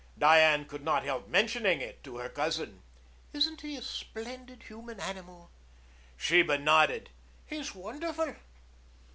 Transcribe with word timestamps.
Diane 0.17 0.65
could 0.65 0.83
not 0.83 1.03
help 1.03 1.27
mentioning 1.27 1.79
it 1.79 2.03
to 2.05 2.17
her 2.17 2.27
cousin. 2.27 2.81
"Isn't 3.33 3.61
he 3.61 3.75
a 3.77 3.83
splendid 3.83 4.63
human 4.63 4.99
animal?" 4.99 5.51
Sheba 6.17 6.57
nodded. 6.57 7.11
"He's 7.45 7.75
wonderful." 7.75 8.35